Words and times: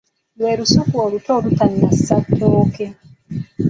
Lwe 0.37 0.51
lusuku 0.59 0.93
oluto 1.05 1.29
olutannasa 1.37 2.15
nkota. 2.25 2.87